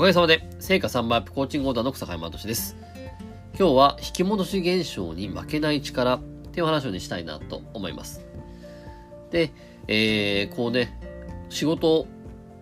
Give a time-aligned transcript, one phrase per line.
[0.00, 2.74] おかげさまで、成果3倍アップコーチングオーダーの草山敏です。
[3.58, 6.20] 今日は引き戻し現象に負けない力っ
[6.54, 8.24] ていう話をね、したいなと思います。
[9.30, 9.52] で、
[9.88, 10.98] えー、こうね、
[11.50, 12.06] 仕事、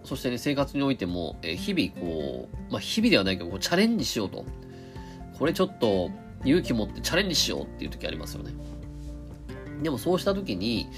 [0.03, 4.45] そしてね、生活においても、えー、日々こう、まあ、日々ではないけど、チャレンジしようと。
[5.39, 6.11] これちょっと
[6.45, 8.53] 勇気持ってチャレンジしようっていう時ありますよね。
[9.81, 10.89] でもそうした時に、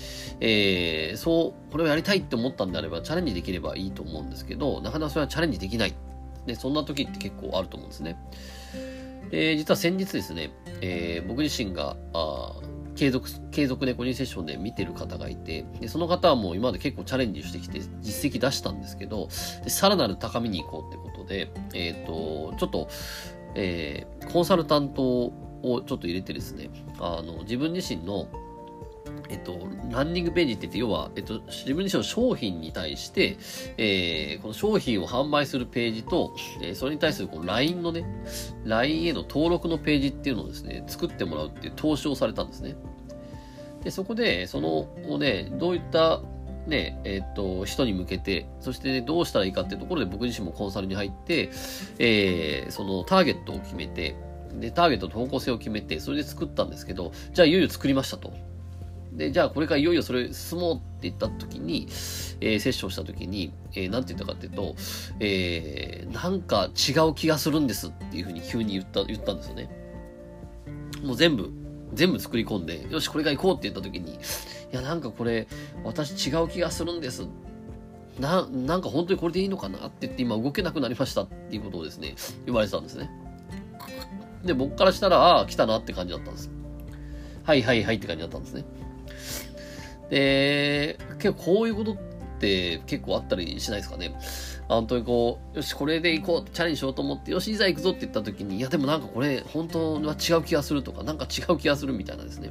[0.41, 5.95] えー、そう、これをやりたいって思ったんであればチャレンジできればいいと思うんですけど、なかなかそれはチャレンジできない。
[6.47, 8.17] で、そんな時って結構あると思うんですね。
[9.31, 12.61] で、実は先日ですね、えー、僕自身が、あ
[12.97, 22.89] 継続、継続で個人セッションで見てる方がいて、でその方はもう今まで結構チャレンジしてきて実績出したんですけど、さらなる高みに行こうってことで、えっ、ー、と、ちょっと、
[23.55, 25.33] えー、コンサルタントを
[25.63, 26.69] ちょっと入れてですね、
[26.99, 28.29] あの、自分自身の
[29.29, 29.59] えっと、
[29.91, 33.37] ランニングページって言って、要は、えっと、自分自身の商品に対して、
[33.77, 38.05] えー、この商品を販売するページと、えー、それに対するこの LINE のね、
[38.65, 42.77] LINE への登録のページっていうのをですね、作ってもらうっていう投資をされたんですね。
[43.85, 46.21] で、そこで、その、ね、どういった
[46.67, 51.51] ね、えっ、と、人に向けて、そして、ね、どうしたらいいかっていうところで僕自身もコンサルに入って、
[51.99, 54.17] えー、そのターゲットを決めて、
[54.59, 58.33] で、ターゲットと方向性を決めて、それで作ったんですけど、じゃあいよいよ作りましたと。
[59.13, 61.87] で、じゃあこれからいよいよそれ進もうって言った時に、
[62.41, 64.75] えー、セッションした時に、えー、なんて言ったかっていうと、
[65.19, 69.69] えー、なんか違う気がするんですっていうふうに急に言った、言ったんですよね。
[71.03, 71.51] もう全部、
[71.95, 74.19] 全部作り込んで、よし、これが行こうって言った時に、い
[74.73, 75.49] や、なんかこれ、
[75.85, 77.27] 私違う気がするんです。
[78.21, 82.15] な、なんか本当にこれでいいのかなって言って今動けなくなりましたっていうことをですね、
[82.47, 83.11] 言われてたんですね。
[84.45, 86.51] で、僕からしたら、ああ、来たなって感じだったんです。
[87.45, 88.65] はいはいはいって感じだったんですね。
[90.11, 91.97] で、結構こういうことっ
[92.39, 94.15] て結構あったりしないですかね？
[94.69, 102.51] 本当にこう、よし、これで行こう、チャレンジしようと思って、よし、いざ行くぞって言った時に、いや、でもなんかこれ、本当は違う気がするとか、なんか違う気がするみたいなですね。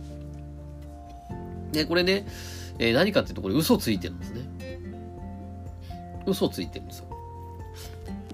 [1.72, 2.28] で、これね、
[2.78, 4.42] えー、何かっていうと、これ嘘ついてるんですね。
[6.26, 7.06] 嘘ついてるんですよ。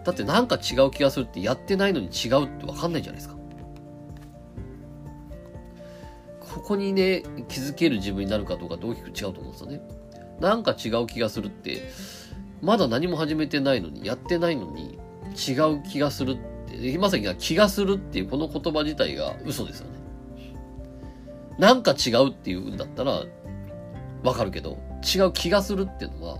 [0.03, 3.34] だってなんか違う気がするってやってないのに違うってわかんないじゃないですか。
[6.65, 9.81] こにね、気づける自分になるかどうかって大きく違うと思うんですよね。
[10.39, 11.89] なんか違う気がするって、
[12.61, 14.97] まだ何も始めてないのに、やってないのに、
[15.35, 16.37] 違う気がするっ
[16.67, 19.95] て、まさに気がするっていうこの言葉自体が嘘ですよね。
[21.57, 23.23] なんか違うっていうんだったら、
[24.23, 26.39] わかるけど、違う気がするっていうのは、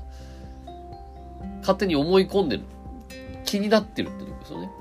[1.60, 2.64] 勝手に思い込んでる。
[3.46, 4.72] 気になってるってことですよね。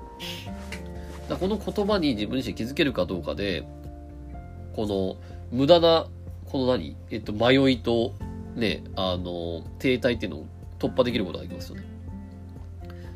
[1.29, 3.67] だこの言葉に自分自身気づけるかどうかで、
[4.75, 5.17] この
[5.55, 6.09] 無駄な、
[6.47, 6.97] この何？
[7.13, 8.13] えっと、迷いと、
[8.57, 10.47] ね、あの、停滞っていうのを
[10.81, 11.85] 突破できることができますよね。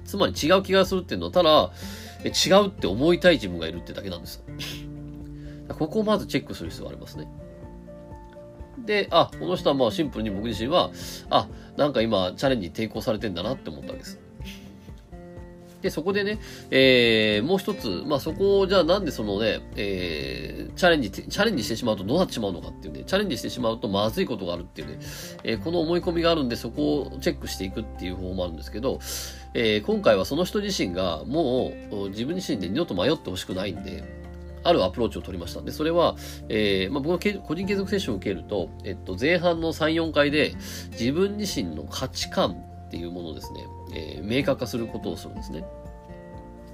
[0.04, 1.72] つまり違う気がするっていうのは、ただ、
[2.24, 4.44] 違うって思いたい自分がいるってだけなんですよ。
[5.74, 7.28] ここをまずチェックする必要がありますね。
[8.86, 10.92] で、あ、この人はまあシンプルに僕自身は、
[11.30, 14.20] あ、なんか今チャレンジに抵抗されてんだなって思ったわけです。
[15.82, 16.40] で、そこでね、
[16.70, 24.98] えー、もう一つ、まあ、そこを、じゃあなんでそのね、えー、チャレンジ、チャレンジしてしまうとどうなってしまうのかっていうね、チャレンジしてしまうとまずいことがあるっていうね、
[25.44, 28.98] えー、この思い込みがあるんで、そこをチェックしていくっていう方法もあるんですけど、
[29.54, 34.18] えー、今回はその人自身がもう自分自身で二度と迷ってほしくないんで、
[34.64, 35.62] あるアプローチを取りました。
[35.62, 36.16] で、それは、
[36.48, 40.54] えー、まあ、僕の個人継続セッションを受けると、えっと、前半の3、4回で、
[40.90, 45.64] 自分自身の価値観っていうものをですね、えー、明確化することをするんですね。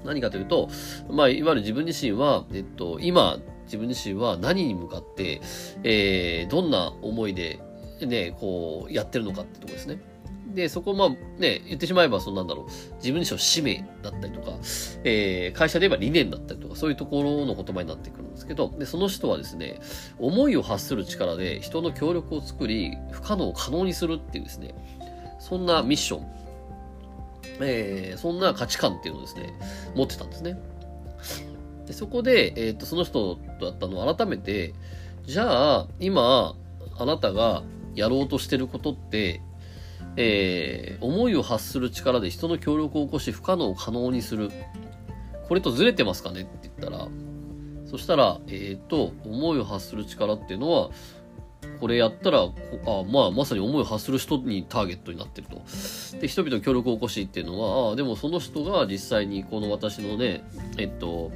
[0.05, 0.69] 何かというと、
[1.09, 5.41] まあ、いわゆる自分自身は、えっと、今、自分自身は何に向かって、
[5.83, 7.59] えー、どんな思いで、
[8.01, 9.99] ね、こう、やってるのかってとこですね。
[10.53, 12.65] で、そこ、まあ、ね、言ってしまえば、そのなんだろう、
[12.95, 14.57] 自分自身の使命だったりとか、
[15.03, 19.79] えー、会社で言えば理念だったりとか、そういうところの言葉になってくるんですけど、で、その人はですね、
[20.17, 24.73] 思いを発する力で人の協力を作り、不可能を可能にするっていうですね、
[25.47, 26.35] そんなミッション
[27.61, 29.53] えー、そんな価値観っていうのをですね、
[29.95, 30.57] 持ってたんですね。
[31.85, 34.73] でそこで、え、ー、と、その人だったのを改めて、
[35.23, 36.55] じゃあ、今、
[36.97, 37.63] あなたが
[37.93, 39.41] やろうとしてることって、
[40.17, 44.49] えー、思いを発する力で人の協力を起こし不可能を可能にする。
[45.47, 47.07] これとずれてますかねって言ったら、
[47.85, 50.89] そしたら、えっ、ー、と、思いを発する力っていうのは、
[51.79, 52.47] これやったら、あ
[53.11, 55.61] まあ、まさに思いを発する人にターゲットになってると。
[56.19, 60.43] で、人々の協力を起こしっていうのは、あでもその人が実際にこの私のね、
[60.77, 61.31] えっと、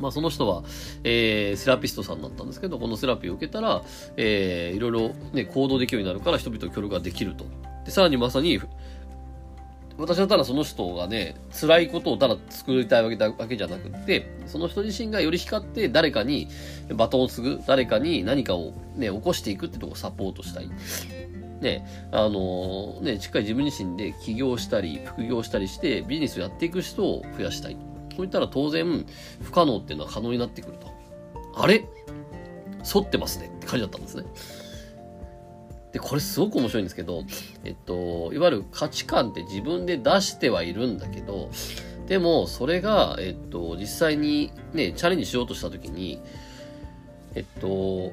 [0.00, 0.64] まあその人は、
[1.04, 3.82] えー、セラピストさんだったんですけど、このセラピーを受けたら、
[4.16, 7.44] えー、いろいろね、行動できるようになるから人々の協力ができると。
[7.84, 8.60] で、さらにまさに、
[10.02, 16.48] 私はただその人がね、辛いことをただ作りたいわけだわけじゃなくて、その人自身がより光って誰かに
[16.92, 20.68] バトンを継ぐ、誰かに何かをね、起こしていくってとこをサポートしたい。
[21.60, 27.76] ね、あのね、しっかり自分自身で起業したり、副業したりしてビジネスをやっていく人を増やしたい。
[28.16, 29.06] こういったら当然、
[29.40, 30.88] 不可能っていうのは可能になってくると。
[31.54, 31.84] あれ？
[32.84, 34.24] 反ってますねって感じだったんですね。
[35.92, 37.24] で、これすごく面白いんですけど、
[37.64, 41.50] えっと、いわゆる価値観って自分で出してはいるんだけど、
[42.06, 46.20] でも、それが、えっと、実際にね、チャレンジしようとしたときに、
[47.34, 48.12] えっと、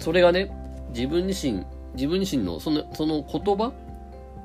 [0.00, 0.50] それがね、
[0.90, 3.72] 自分自身、自分自身の、その、その言葉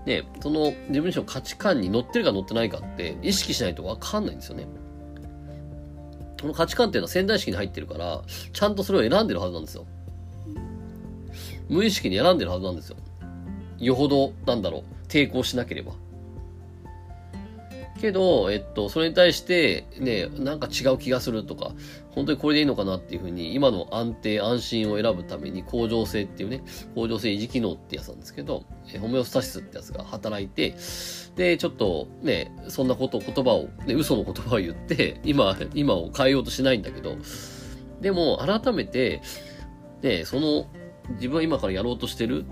[0.05, 4.67] ね、その自分自身の価値観に乗ってるか乗ってないかって意識しないとわかんないんですよね。
[6.41, 8.21] この価値観っていうのは潜在意識に入ってるから、
[8.51, 9.85] ちゃんとそれを選んでるはずなんですよ。
[11.69, 12.97] 無意識に選んでるはずなんですよ。
[13.79, 15.93] よほど、なんだろう、抵抗しなければ。
[18.03, 21.71] けど、えっと、それに対して、ね、なんか違う気がするとか、
[22.11, 26.63] 本当にこれでいいのかなっていうふうに、今の安定、安心を選ぶために、向上性っていうね、
[26.95, 30.75] 向上性維持機能ってやつなんですけど、えホメオスタシスってやつが働いて、
[31.37, 37.15] で、ちょっとね、そんなこと、言葉を、ね、嘘の言葉を言って、今、今を変えようとしないんだけど、
[38.01, 39.21] でも、改めて、
[40.01, 40.65] ね、その、
[41.11, 42.45] 自分は今からやろうとしてる？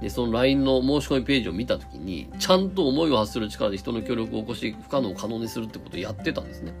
[0.00, 6.74] で、その LINE の申し込みページを見たときに、ちゃんと思いを発する力で人の協力を起こし、不可能を可能にするってことをやってたんですね。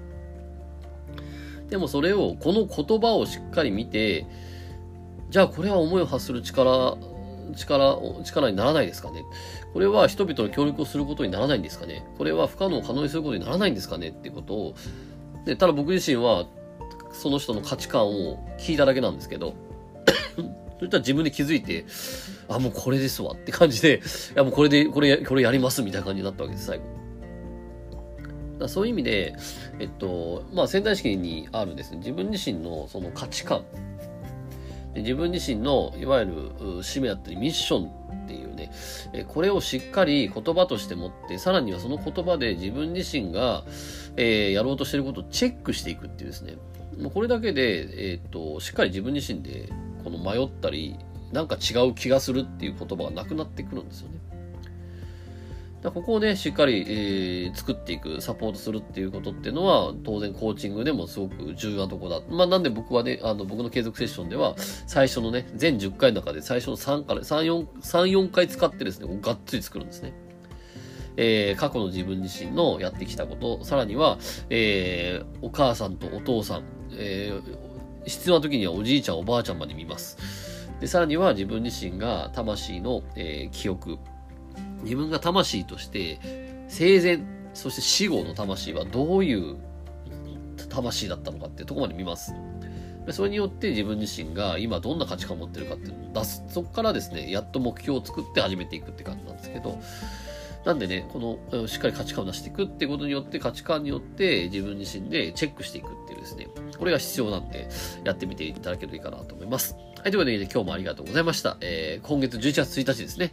[1.70, 4.26] でもそれを、この言葉をしっかり見て、
[5.30, 6.96] じゃあこれは思いを発する力、
[7.56, 9.24] 力、力にならないですかね？
[9.72, 12.04] これは人々の協力をすることにならないんですかね？
[12.18, 14.08] これは不可能を可能にすることにならないんですかね？
[14.08, 14.74] ってことを、
[15.46, 16.46] で、ただ僕自身は、
[17.12, 19.54] その人の価値観を聞いただけなんですけど、
[20.84, 21.86] そしたら自分で気づいて、
[22.48, 24.02] あ、もうこれですわって感じで、
[24.34, 26.84] いやもうこれで、これ、これやりますみたいな感じになったわけです、最後。
[28.58, 29.34] だそういう意味で、
[29.78, 33.64] えっと、まあ潜在意識にあるですね、自分自身のその価値観、
[34.94, 37.88] 自分自身のいわゆる使命だったりミッション
[38.24, 38.70] っていうね、
[39.28, 43.64] これをしっかり言葉として持って、さらにはその言葉で自分自身が、
[44.16, 46.56] えー、やろうとしていることをチェックしていくっていうですね、
[46.98, 49.68] もうこれだけで、えっ、と、しっかり自分自身で
[50.04, 50.96] この迷ったり、
[51.32, 54.18] なんか違う気がするっていう言葉がなくなってくるんですよね。
[55.84, 62.22] だここをね、しっかり、えー、作っていく、サポートするっていうことっていうのは、当然コーチングでもすごく重要なとこだ。
[62.30, 64.54] まあなんで僕はね、あの、僕の継続セッションでは、
[64.86, 70.14] 最初のね、全10回の中で最初の3から、3、4、3、4回使ってですね、がっつり作るんですね。
[71.16, 74.18] えー、過去の自分自身のやってきたこと、さらには、
[74.48, 76.62] えー、お母さんとお父さん、
[76.92, 77.63] えー、
[78.06, 80.18] 必要な時にはおじいちゃんおばあちゃんまで見ます。
[80.80, 83.98] で、さらには自分自身が魂の、えー、記憶。
[84.82, 86.18] 自分が魂として
[86.68, 87.20] 生前、
[87.54, 89.56] そして死後の魂はどういう
[90.68, 92.34] 魂だったのかっていうとこまで見ます。
[93.10, 96.42] それによって自分自身が今どんな価値観を持ってるかっていうのを出す。
[96.48, 99.78] そこからですね、やっと目標を作って始めていくって感じなんですけど、
[100.64, 107.68] なんでね、この、しっかり価値観を出していくってことによって、価値観によって自分自身でチェックしていくっていうですね、これが必要なんで、
[108.04, 109.76] やってみていただけるといいかなと思います。
[110.04, 111.58] はい、ということで、ね、今日もありがとうございました。
[111.60, 113.32] えー、今月11月1日ですね。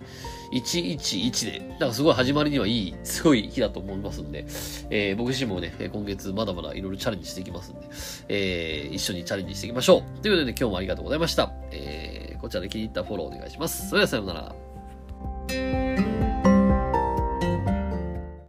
[0.54, 4.46] 111で、なんかすごい始まりにはいい、すごい日だと思いますんで、
[4.90, 7.88] えー、僕自身もね、今月まだまだいろいろチャレンジしていきますんで、
[8.28, 10.22] えー、一緒にチャレンジしていきましょう。
[10.22, 11.54] ということで、ね、今日もありがとうございました。
[11.72, 13.88] えー、こちらで気に入ったフォローお願いします。
[13.90, 15.81] それではさようなら。